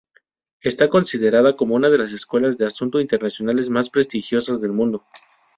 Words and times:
Está 0.61 0.89
considerada 0.89 1.55
como 1.55 1.75
una 1.75 1.91
de 1.91 1.99
las 1.99 2.11
escuelas 2.11 2.57
de 2.57 2.65
asuntos 2.65 3.03
internacionales 3.03 3.69
más 3.69 3.91
prestigiosas 3.91 4.59
del 4.59 4.71
mundo. 4.71 5.05